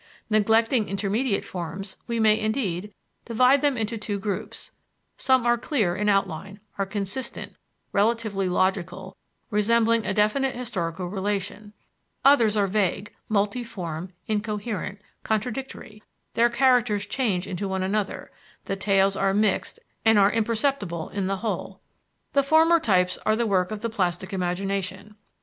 [0.31, 2.91] Neglecting intermediate forms, we may, indeed,
[3.23, 4.71] divide them into two groups;
[5.15, 7.53] some are clear in outline, are consistent,
[7.93, 9.15] relatively logical,
[9.51, 11.73] resembling a definite historical relation;
[12.25, 16.01] others are vague, multiform, incoherent, contradictory;
[16.33, 18.31] their characters change into one another,
[18.65, 21.79] the tales are mixed and are imperceptible in the whole.
[22.33, 25.13] The former types are the work of the plastic imagination.